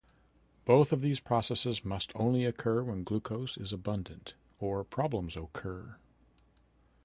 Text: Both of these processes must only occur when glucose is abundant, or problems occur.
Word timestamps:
Both 0.65 0.91
of 0.91 1.03
these 1.03 1.19
processes 1.19 1.85
must 1.85 2.11
only 2.15 2.43
occur 2.43 2.81
when 2.81 3.03
glucose 3.03 3.55
is 3.55 3.71
abundant, 3.71 4.33
or 4.59 4.83
problems 4.83 5.37
occur. 5.37 5.95